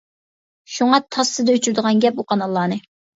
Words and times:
شۇڭا 0.75 0.99
تاسسىدە 1.15 1.55
ئۆچۈرىدىغان 1.57 2.01
گەپ 2.07 2.17
ئۇ 2.17 2.25
قاناللارنى. 2.33 2.79